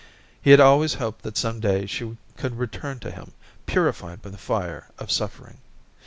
[0.41, 3.33] He had always hoped that some day she could return to him,
[3.67, 5.57] purified by the fire of suffering.